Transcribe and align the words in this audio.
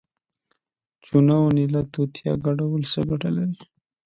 د 0.97 0.99
چونه 1.05 1.33
او 1.41 1.47
نیلا 1.57 1.81
توتیا 1.93 2.33
ګډول 2.45 2.81
څه 2.91 2.99
ګټه 3.09 3.29
لري؟ 3.37 3.61